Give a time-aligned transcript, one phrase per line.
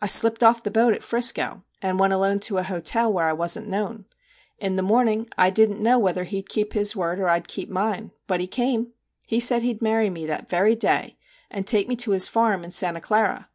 [0.00, 3.32] I slipped off the boat at Frisco, and went alone to an hotel where I
[3.32, 4.04] wasn't known.
[4.56, 7.48] In the morning I didn't know whether he 'd keep his word or I 'd
[7.48, 8.12] keep mine.
[8.28, 8.92] But he came!
[9.26, 11.16] He said he 'd marry me that very day,
[11.50, 13.48] and take me to his farm in Santa Clara.